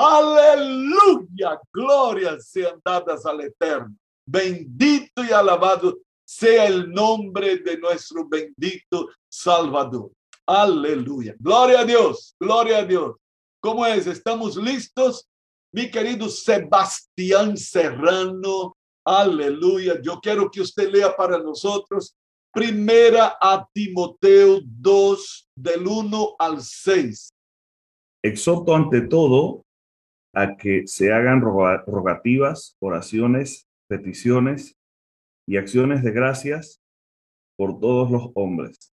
[0.00, 3.96] Aleluya, glorias sean dadas al Eterno.
[4.24, 10.12] Bendito y alabado sea el nombre de nuestro bendito Salvador.
[10.46, 11.34] Aleluya.
[11.40, 13.16] Gloria a Dios, gloria a Dios.
[13.60, 14.06] ¿Cómo es?
[14.06, 15.26] ¿Estamos listos?
[15.72, 20.00] Mi querido Sebastián Serrano, aleluya.
[20.00, 22.14] Yo quiero que usted lea para nosotros
[22.52, 27.30] Primera a Timoteo 2, del 1 al 6.
[28.22, 29.64] Exhorto ante todo
[30.34, 34.76] a que se hagan rogativas, oraciones, peticiones
[35.46, 36.82] y acciones de gracias
[37.56, 38.94] por todos los hombres,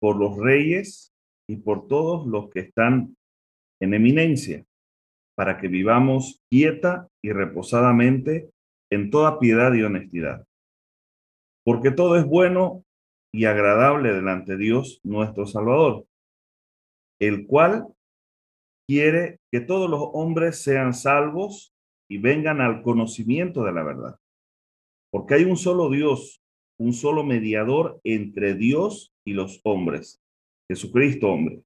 [0.00, 1.12] por los reyes
[1.48, 3.16] y por todos los que están
[3.80, 4.64] en eminencia,
[5.36, 8.50] para que vivamos quieta y reposadamente
[8.90, 10.44] en toda piedad y honestidad.
[11.64, 12.84] Porque todo es bueno
[13.32, 16.04] y agradable delante de Dios nuestro Salvador,
[17.20, 17.86] el cual
[18.90, 21.72] quiere que todos los hombres sean salvos
[22.10, 24.16] y vengan al conocimiento de la verdad.
[25.12, 26.42] Porque hay un solo Dios,
[26.76, 30.20] un solo mediador entre Dios y los hombres,
[30.68, 31.62] Jesucristo hombre,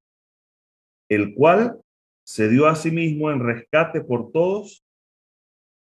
[1.09, 1.81] el cual
[2.27, 4.85] se dio a sí mismo en rescate por todos,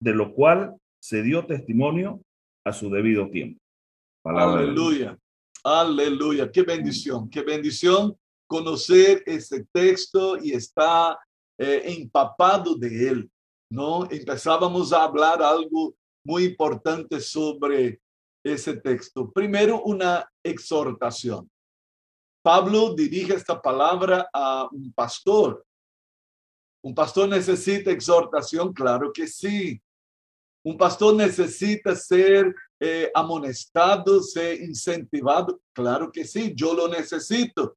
[0.00, 2.22] de lo cual se dio testimonio
[2.64, 3.60] a su debido tiempo.
[4.24, 5.18] aleluya,
[5.64, 8.16] aleluya, qué bendición, qué bendición
[8.46, 11.18] conocer ese texto y está
[11.58, 13.30] eh, empapado de él,
[13.70, 14.08] ¿no?
[14.10, 15.94] Empezábamos a hablar algo
[16.24, 18.00] muy importante sobre
[18.44, 19.30] ese texto.
[19.30, 21.50] Primero, una exhortación.
[22.42, 25.64] Pablo dirige esta palabra a un pastor.
[26.82, 28.72] ¿Un pastor necesita exhortación?
[28.72, 29.80] Claro que sí.
[30.64, 35.60] Un pastor necesita ser eh, amonestado, ser incentivado.
[35.72, 37.76] Claro que sí, yo lo necesito.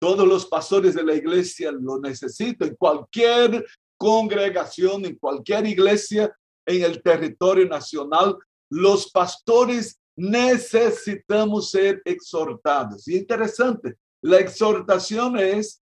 [0.00, 2.68] Todos los pastores de la iglesia lo necesitan.
[2.68, 6.32] En cualquier congregación, en cualquier iglesia
[6.66, 8.36] en el territorio nacional,
[8.70, 13.06] los pastores necesitamos ser exhortados.
[13.08, 15.82] Y interesante, la exhortación es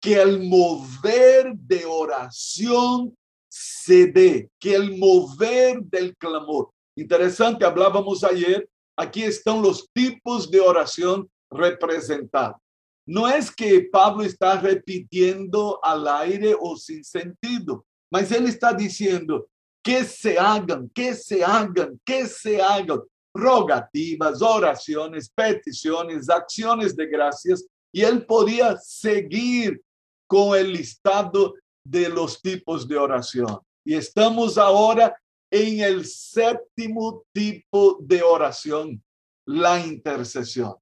[0.00, 3.16] que el mover de oración
[3.48, 6.70] se dé, que el mover del clamor.
[6.96, 12.60] Interesante, hablábamos ayer, aquí están los tipos de oración representados.
[13.06, 19.48] No es que Pablo está repitiendo al aire o sin sentido, mas él está diciendo
[19.82, 23.00] que se hagan, que se hagan, que se hagan
[23.32, 29.80] rogativas, oraciones, peticiones, acciones de gracias, y él podía seguir
[30.26, 33.58] con el listado de los tipos de oración.
[33.84, 35.16] Y estamos ahora
[35.50, 39.00] en el séptimo tipo de oración,
[39.46, 40.74] la intercesión.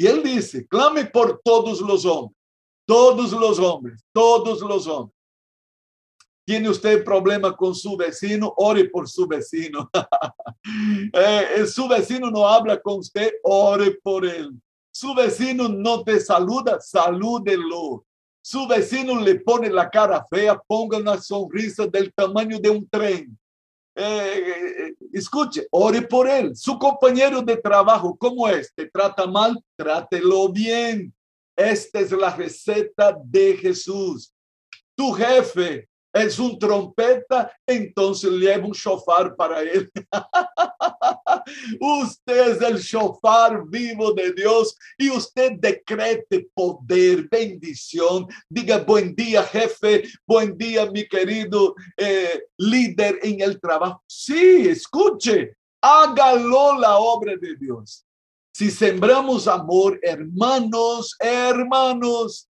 [0.00, 2.34] Y él dice, clame por todos los hombres,
[2.86, 5.14] todos los hombres, todos los hombres.
[6.46, 8.50] ¿Tiene usted problema con su vecino?
[8.56, 9.90] Ore por su vecino.
[11.12, 14.50] Eh, eh, su vecino no habla con usted, ore por él.
[14.90, 18.04] Su vecino no te saluda, salúdelo.
[18.42, 23.38] Su vecino le pone la cara fea, ponga una sonrisa del tamaño de un tren.
[23.94, 26.56] Eh, escuche, ore por él.
[26.56, 28.72] Su compañero de trabajo, ¿cómo es?
[28.74, 29.62] ¿Te trata mal?
[29.76, 31.12] Trátelo bien.
[31.56, 34.32] Esta es la receta de Jesús.
[34.94, 39.90] Tu jefe es un trompeta, entonces lleva un shofar para él.
[41.80, 48.26] usted es el shofar vivo de Dios y usted decrete poder, bendición.
[48.48, 54.02] Diga buen día, jefe, buen día, mi querido eh, líder en el trabajo.
[54.06, 58.04] Sí, escuche, hágalo la obra de Dios.
[58.52, 62.49] Si sembramos amor, hermanos, hermanos,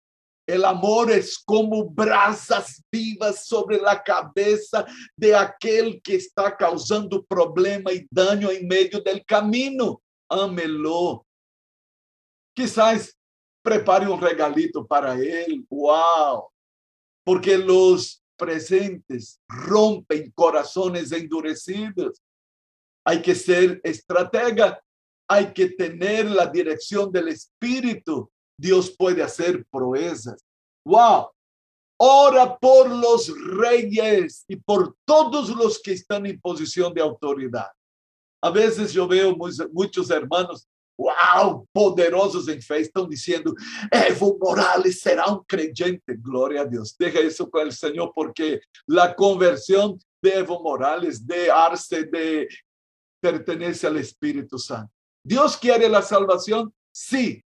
[0.47, 4.85] el amor es como brasas vivas sobre la cabeza
[5.16, 10.01] de aquel que está causando problema y daño en medio del camino.
[10.29, 11.25] Ámelo.
[12.56, 13.17] Quizás
[13.63, 15.65] prepare un regalito para él.
[15.68, 16.50] Wow.
[17.24, 22.21] Porque los presentes rompen corazones endurecidos.
[23.03, 24.80] Hay que ser estratega.
[25.27, 30.44] Hay que tener la dirección del Espíritu Dios puede hacer proezas.
[30.86, 31.30] ¡Wow!
[31.98, 37.69] Ora por los reyes y por todos los que están en posición de autoridad.
[38.44, 39.36] A veces yo veo
[39.72, 40.68] muchos hermanos,
[40.98, 43.54] wow, poderosos en fe, están diciendo,
[43.92, 46.16] Evo Morales será un creyente.
[46.18, 46.96] Gloria a Dios.
[46.98, 52.48] Deja eso con el Señor porque la conversión de Evo Morales, de Arce, de
[53.22, 54.92] pertenece al Espíritu Santo.
[55.25, 57.44] Dios quiere la salvación, sí,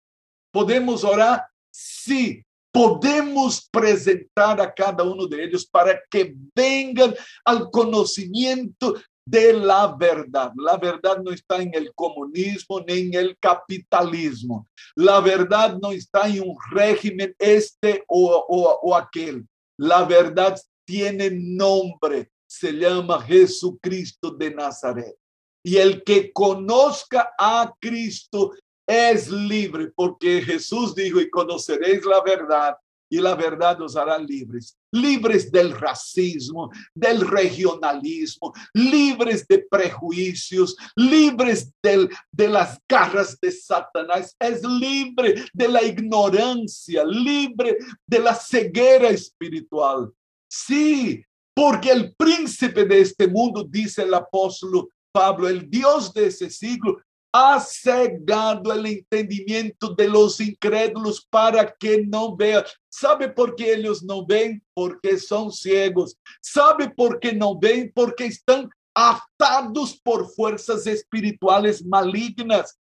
[0.54, 1.44] ¿Podemos orar?
[1.72, 2.40] Sí,
[2.72, 7.12] podemos presentar a cada uno de ellos para que vengan
[7.44, 8.94] al conocimiento
[9.26, 10.52] de la verdad.
[10.56, 14.68] La verdad no está en el comunismo ni en el capitalismo.
[14.94, 19.44] La verdad no está en un régimen este o, o, aquel.
[19.76, 25.16] La verdad tiene nombre, se llama Jesucristo de Nazaret.
[25.64, 28.52] Y el que conozca a Cristo
[28.86, 32.76] es libre, porque Jesús dijo, y conoceréis la verdad,
[33.08, 34.76] y la verdad os hará libres.
[34.90, 44.34] Libres del racismo, del regionalismo, libres de prejuicios, libres del, de las garras de Satanás.
[44.38, 47.76] Es libre de la ignorancia, libre
[48.06, 50.10] de la ceguera espiritual.
[50.48, 56.50] Sí, porque el príncipe de este mundo, dice el apóstol Pablo, el Dios de ese
[56.50, 57.00] siglo,
[57.36, 62.62] ha cegado el entendimiento de los incrédulos para que no vean.
[62.88, 64.62] ¿Sabe por qué ellos no ven?
[64.72, 66.16] Porque son ciegos.
[66.40, 67.90] ¿Sabe por qué no ven?
[67.92, 72.78] Porque están atados por fuerzas espirituales malignas.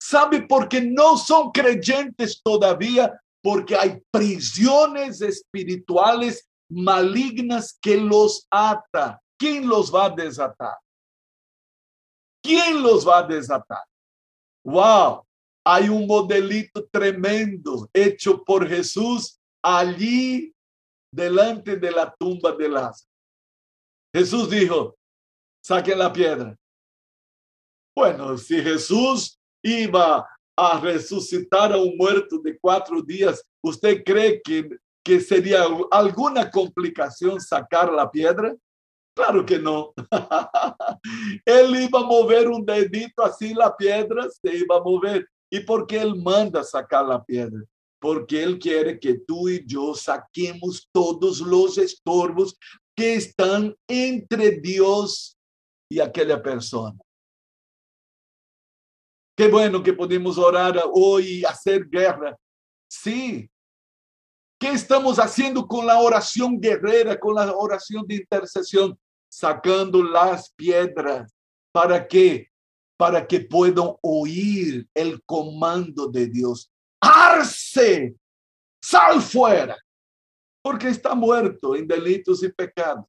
[0.00, 3.12] ¿Sabe por qué no son creyentes todavía?
[3.42, 9.20] Porque hay prisiones espirituales malignas que los ata.
[9.36, 10.76] ¿Quién los va a desatar?
[12.40, 13.82] ¿Quién los va a desatar?
[14.66, 15.24] Wow,
[15.64, 20.52] hay un modelito tremendo hecho por Jesús allí
[21.08, 23.08] delante de la tumba de Lázaro.
[24.12, 24.96] Jesús dijo,
[25.64, 26.56] saquen la piedra.
[27.96, 34.68] Bueno, si Jesús iba a resucitar a un muerto de cuatro días, ¿usted cree que,
[35.04, 38.52] que sería alguna complicación sacar la piedra?
[39.14, 39.94] Claro que no.
[41.44, 45.28] Él iba a mover un dedito así, la piedra se iba a mover.
[45.50, 47.62] ¿Y por qué Él manda sacar la piedra?
[48.00, 52.58] Porque Él quiere que tú y yo saquemos todos los estorbos
[52.96, 55.36] que están entre Dios
[55.90, 56.98] y aquella persona.
[59.36, 62.36] Qué bueno que podemos orar hoy hacer guerra.
[62.88, 63.50] Sí.
[64.58, 68.98] ¿Qué estamos haciendo con la oración guerrera, con la oración de intercesión?
[69.36, 71.30] Sacando las piedras.
[71.70, 72.50] ¿Para qué?
[72.98, 76.72] Para que puedan oír el comando de Dios.
[77.02, 78.16] ¡Arce!
[78.82, 79.76] ¡Sal fuera!
[80.62, 83.04] Porque está muerto en delitos y pecados.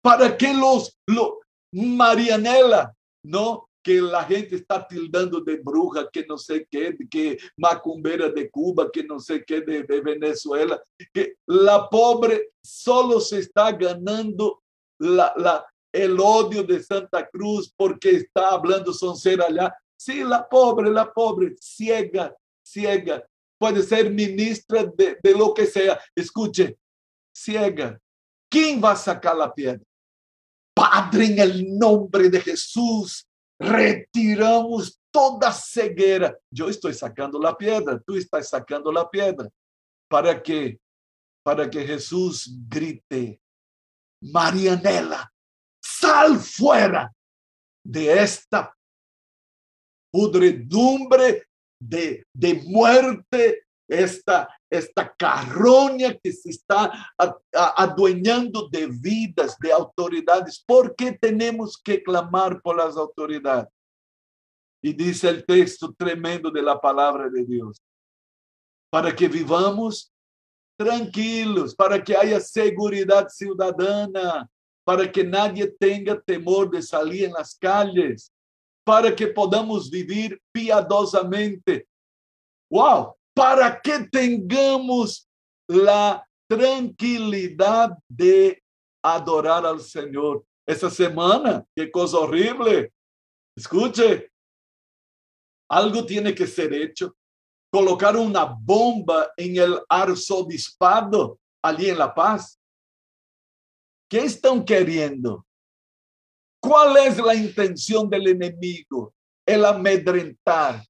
[0.00, 1.32] Para que los, los
[1.72, 2.94] Marianela,
[3.24, 3.68] ¿no?
[3.82, 8.90] Que la gente está tildando de bruja, que no sé qué, que macumbera de Cuba,
[8.92, 10.80] que no sé qué de, Venezuela,
[11.12, 14.62] que la pobre solo se está ganando
[14.98, 19.74] la, la, el odio de Santa Cruz porque está hablando ser allá.
[19.96, 22.34] Sí, la pobre, la pobre, ciega,
[22.64, 23.24] ciega.
[23.58, 26.00] Puede ser ministra de, de lo que sea.
[26.14, 26.76] Escuche,
[27.34, 27.98] ciega.
[28.50, 29.80] ¿Quién va a sacar la piedra?
[30.74, 33.26] Padre, en el nombre de Jesús,
[33.58, 36.36] retiramos toda ceguera.
[36.50, 39.48] Yo estoy sacando la piedra, tú estás sacando la piedra.
[40.08, 40.78] ¿Para que
[41.44, 43.40] Para que Jesús grite,
[44.22, 45.28] Marianela,
[45.82, 47.12] sal fuera
[47.84, 48.72] de esta
[50.12, 51.48] pudredumbre
[51.80, 56.90] de, de muerte, esta, esta carroña que se está
[57.52, 60.62] adueñando de vidas, de autoridades.
[60.66, 63.68] ¿Por qué tenemos que clamar por las autoridades?
[64.82, 67.80] Y dice el texto tremendo de la palabra de Dios.
[68.90, 70.12] Para que vivamos
[70.76, 74.48] tranquilos, para que haya seguridad ciudadana,
[74.84, 78.32] para que nadie tenga temor de salir en las calles,
[78.84, 81.86] para que podamos vivir piadosamente.
[82.70, 83.14] ¡Wow!
[83.34, 85.28] Para que tengamos
[85.68, 88.62] la tranquilidad de
[89.02, 90.44] adorar al Señor.
[90.66, 92.92] Esa semana, qué cosa horrible.
[93.56, 94.30] Escuche,
[95.68, 97.16] algo tiene que ser hecho.
[97.72, 102.58] Colocar una bomba en el arzobispado allí en La Paz.
[104.10, 105.46] ¿Qué están queriendo?
[106.60, 109.14] ¿Cuál es la intención del enemigo?
[109.46, 110.84] El amedrentar,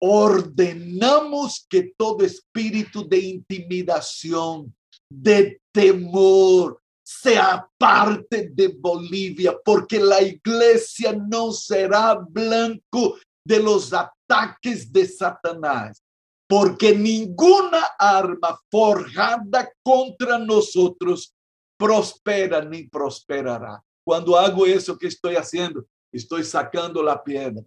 [0.00, 4.74] ordenamos que todo espíritu de intimidación,
[5.10, 14.92] de temor, sea parte de Bolivia, porque la iglesia no será blanco de los ataques
[14.92, 16.02] de Satanás,
[16.46, 21.34] porque ninguna arma forjada contra nosotros
[21.78, 23.82] prospera ni prosperará.
[24.04, 27.62] Cuando hago eso que estoy haciendo, estoy sacando la piedra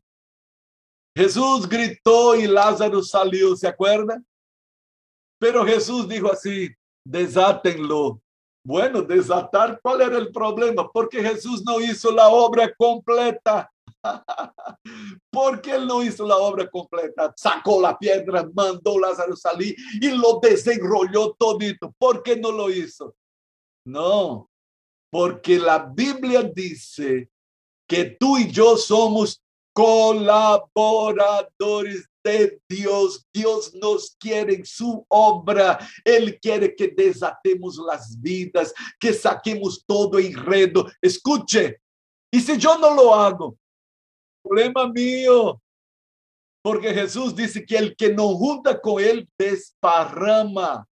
[1.15, 4.25] Jesús gritó y Lázaro salió, ¿se acuerdan?
[5.39, 6.70] Pero Jesús dijo así,
[7.06, 8.22] desátenlo.
[8.63, 10.88] Bueno, desatar, ¿cuál era el problema?
[10.91, 13.72] Porque Jesús no hizo la obra completa.
[15.32, 17.34] Porque él no hizo la obra completa.
[17.36, 21.94] Sacó la piedra, mandó a Lázaro salir y lo desenrolló todito.
[21.98, 23.15] ¿Por qué no lo hizo?
[23.86, 24.50] No,
[25.12, 27.30] porque la Biblia dice
[27.88, 29.40] que tú y yo somos
[29.73, 33.25] colaboradores de Dios.
[33.33, 35.79] Dios nos quiere en su obra.
[36.03, 40.87] Él quiere que desatemos las vidas, que saquemos todo enredo.
[41.01, 41.79] Escuche,
[42.31, 43.57] y si yo no lo hago,
[44.43, 45.61] problema mío.
[46.63, 50.87] Porque Jesús dice que el que no junta con él desparrama.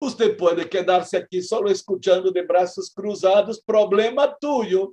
[0.00, 4.92] Usted puede quedarse aquí solo escuchando de brazos cruzados, problema tuyo.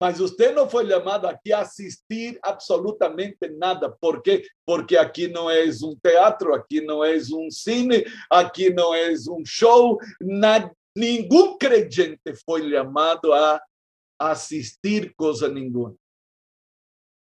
[0.00, 3.90] Mas usted no foi chamado aqui a assistir absolutamente nada.
[3.90, 4.46] Por quê?
[4.64, 9.44] Porque aqui não é um teatro, aqui não é um cine, aqui não é um
[9.44, 9.98] show.
[10.20, 13.60] Nada, nenhum crente foi chamado a
[14.18, 15.94] assistir coisa nenhuma.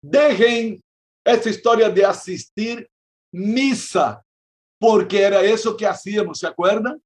[0.04, 0.82] Deixem
[1.26, 2.90] essa história de assistir
[3.34, 4.24] missa,
[4.80, 7.00] porque era isso que hacíamos, ¿se acuerdan?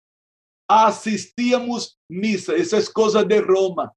[0.67, 3.91] Assistíamos missa, essa é coisa de Roma.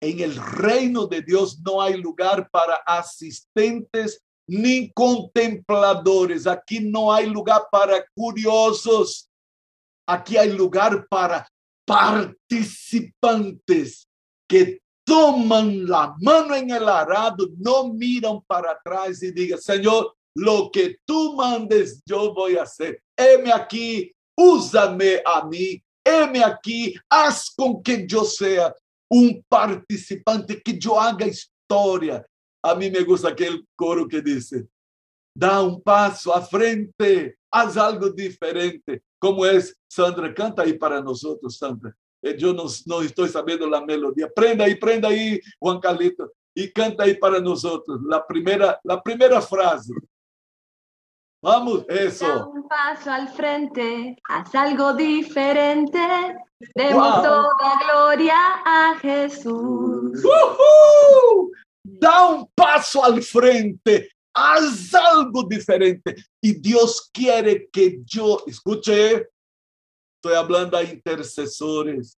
[0.00, 6.46] En el reino de Dios no hay lugar para asistentes ni contempladores.
[6.46, 9.28] Aquí no hay lugar para curiosos.
[10.06, 11.48] Aquí hay lugar para
[11.84, 14.08] participantes
[14.48, 20.70] que toman la mano en el arado, no miran para atrás y digan, Señor, lo
[20.70, 23.02] que tú mandes, yo voy a hacer.
[23.16, 25.82] Heme aquí, úsame a mí.
[26.04, 28.74] Heme aquí, haz con que yo sea
[29.10, 32.24] um participante que eu haga história.
[32.62, 34.50] A mim me gusta aquele coro que diz:
[35.36, 39.02] dá um passo à frente, haz algo diferente.
[39.20, 40.32] Como é, Sandra?
[40.32, 41.94] Canta aí para nós outros, Sandra.
[42.22, 44.28] Eu não, não estou sabendo a melodia.
[44.28, 48.00] Prenda aí, prenda aí, Juan Carlito, e canta aí para nós outros.
[48.10, 49.94] A primeira, a primeira frase.
[51.40, 52.26] Vamos, eso.
[52.26, 55.98] Da un paso al frente, haz algo diferente.
[56.74, 57.22] Demos Wow.
[57.22, 60.24] toda gloria a Jesús.
[60.24, 61.52] Uhul!
[61.84, 66.16] Dá um passo al frente, haz algo diferente.
[66.42, 72.16] E Deus quer que eu, escute, estou falando a intercessores.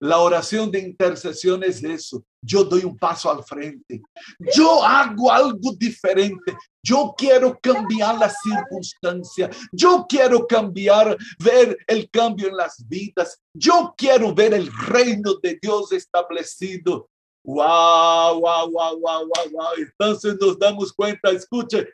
[0.00, 2.24] La oración de intercesión es eso.
[2.44, 4.02] Yo doy un paso al frente.
[4.54, 6.56] Yo hago algo diferente.
[6.84, 9.48] Yo quiero cambiar la circunstancia.
[9.70, 13.40] Yo quiero cambiar, ver el cambio en las vidas.
[13.54, 17.08] Yo quiero ver el reino de Dios establecido.
[17.44, 19.72] Wow, wow, wow, wow, wow, wow.
[19.76, 21.88] Entonces nos damos cuenta, escuche,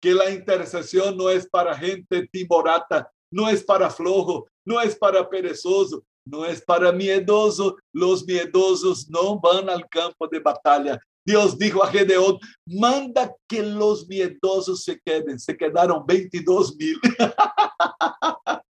[0.00, 5.28] que la intercesión no es para gente timorata, no es para flojo, no es para
[5.28, 7.76] perezoso, no es para miedoso.
[7.92, 11.00] Los miedosos no van al campo de batalla.
[11.24, 15.38] Dios dijo a Gedeón, manda que los miedosos se queden.
[15.38, 17.00] Se quedaron 22 mil.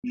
[0.00, 0.10] Y,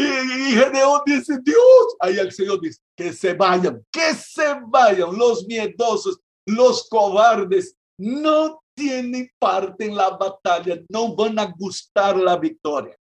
[0.00, 5.46] y Gedeón dice, Dios, ahí el Señor dice, que se vayan, que se vayan los
[5.46, 12.96] miedosos, los cobardes, no tienen parte en la batalla, no van a gustar la victoria.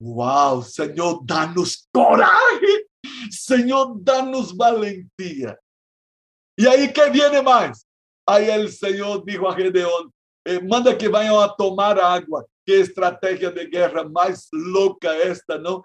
[0.00, 2.86] Wow, Señor, danos coraje,
[3.30, 5.58] Señor, danos valentía.
[6.56, 7.86] Y ahí que viene más.
[8.26, 10.12] Ahí el Señor dijo a Gedeón,
[10.46, 12.46] eh, manda que vayan a tomar agua.
[12.64, 15.82] Qué estrategia de guerra más loca esta, ¿no?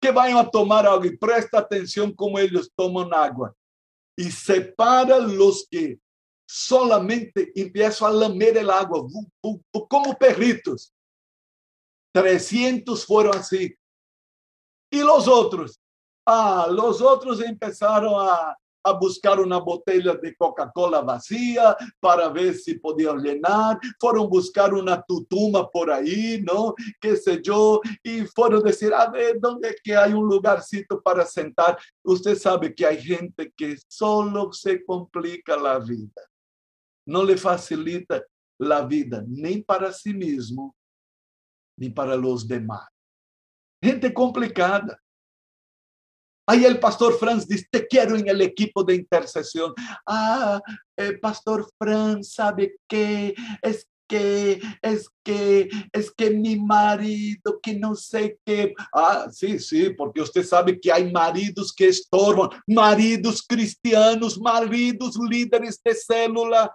[0.00, 3.52] Que vayan a tomar agua y presta atención como ellos toman agua.
[4.16, 5.98] Y separa los que
[6.48, 9.04] solamente empiezan a lamer el agua,
[9.88, 10.92] como perritos.
[12.16, 13.76] 300 fueron así.
[14.90, 15.78] Y los otros,
[16.24, 22.78] ah, los otros empezaron a, a buscar una botella de Coca-Cola vacía para ver si
[22.78, 23.78] podían llenar.
[24.00, 26.74] Fueron buscar una tutuma por ahí, ¿no?
[26.98, 27.82] Qué sé yo.
[28.02, 31.76] Y fueron decir, a ver, ¿dónde que hay un lugarcito para sentar?
[32.02, 36.22] Usted sabe que hay gente que solo se complica la vida.
[37.04, 38.24] No le facilita
[38.58, 40.74] la vida, nem para si mismo,
[41.76, 42.88] ni para los demás.
[43.82, 45.00] Gente complicada.
[46.48, 49.74] Ahí el pastor Franz dice, te quiero en el equipo de intercesión.
[50.06, 50.60] Ah,
[50.96, 53.34] eh, pastor Franz, ¿sabe qué?
[53.60, 58.74] Es que, es que, es que mi marido, que no sé qué.
[58.92, 65.82] Ah, sí, sí, porque usted sabe que hay maridos que estorban, maridos cristianos, maridos líderes
[65.82, 66.72] de célula,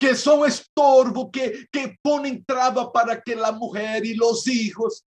[0.00, 5.04] que son estorbo, que, que ponen traba para que la mujer y los hijos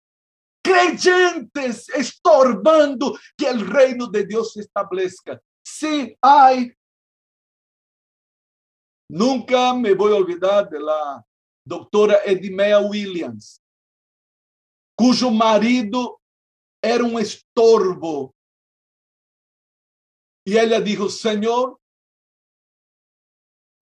[0.62, 5.42] creyentes estorbando que el reino de Dios se establezca.
[5.64, 6.74] Sí hay.
[9.10, 11.26] Nunca me voy a olvidar de la
[11.66, 13.62] doctora Edimea Williams,
[14.96, 16.20] cuyo marido
[16.82, 18.34] era un estorbo.
[20.46, 21.81] Y ella dijo, Señor,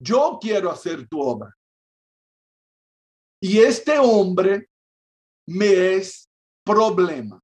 [0.00, 1.54] yo quiero hacer tu obra.
[3.42, 4.68] Y este hombre
[5.46, 6.28] me es
[6.64, 7.40] problema.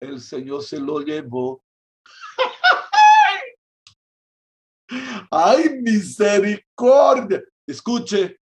[0.00, 1.62] El Señor se lo llevó.
[5.30, 7.42] Ay, misericordia.
[7.66, 8.38] Escuche,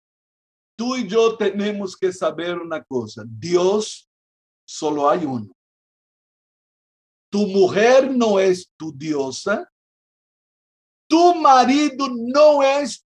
[0.76, 3.22] tú y yo tenemos que saber una cosa.
[3.26, 4.10] Dios
[4.66, 5.52] solo hay uno.
[7.30, 9.66] Tu mujer no es tu diosa.
[11.08, 13.02] Tu marido no es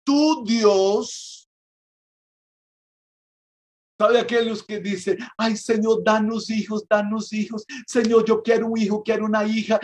[0.46, 1.50] Dios.
[4.00, 9.03] ¿Sabe aquellos que dicen, ay Señor, danos hijos, danos hijos, Señor, yo quiero un hijo,
[9.03, 9.80] quiero una hija,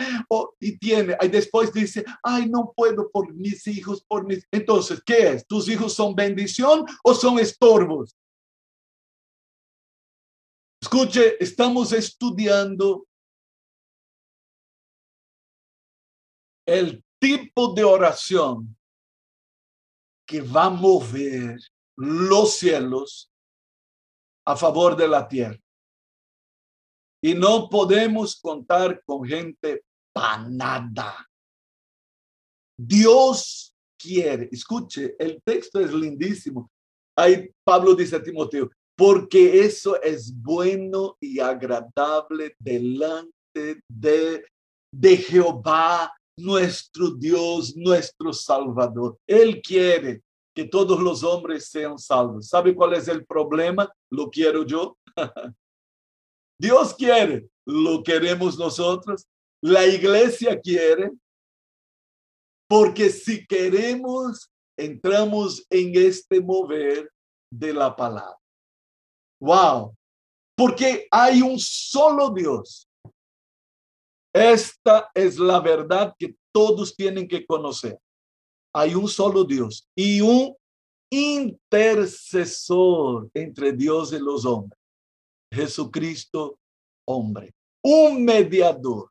[0.58, 4.44] y tiene, y después dice, ay, no puedo por mis hijos, por mis...
[4.50, 5.46] Entonces, ¿qué es?
[5.46, 8.16] ¿Tus hijos son bendición o son estorbos?
[10.82, 13.06] Escuche, estamos estudiando
[16.66, 18.77] el tipo de oración
[20.28, 21.58] que va a mover
[21.96, 23.30] los cielos
[24.46, 25.58] a favor de la tierra.
[27.24, 29.82] Y no podemos contar con gente
[30.12, 31.26] para nada.
[32.78, 36.70] Dios quiere, escuche, el texto es lindísimo.
[37.16, 44.44] Ahí Pablo dice a Timoteo, porque eso es bueno y agradable delante de,
[44.92, 49.18] de Jehová, nuestro Dios, nuestro Salvador.
[49.26, 50.22] Él quiere
[50.54, 52.48] que todos los hombres sean salvos.
[52.48, 53.92] ¿Sabe cuál es el problema?
[54.10, 54.98] Lo quiero yo.
[56.60, 59.26] Dios quiere, lo queremos nosotros.
[59.62, 61.12] La iglesia quiere,
[62.68, 67.10] porque si queremos, entramos en este mover
[67.52, 68.38] de la palabra.
[69.40, 69.94] Wow,
[70.56, 72.87] porque hay un solo Dios.
[74.32, 77.98] Esta es la verdad que todos tienen que conocer
[78.72, 80.54] hay un solo Dios y un
[81.10, 84.78] intercesor entre Dios y los hombres.
[85.52, 86.60] Jesucristo,
[87.06, 87.52] hombre.
[87.82, 89.10] Un mediador.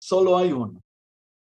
[0.00, 0.80] Solo hay uno.